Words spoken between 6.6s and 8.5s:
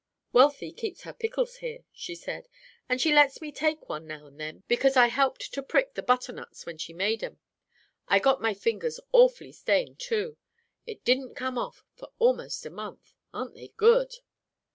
when she made 'em. I got